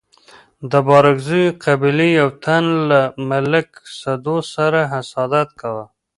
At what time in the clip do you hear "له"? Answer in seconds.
2.89-3.01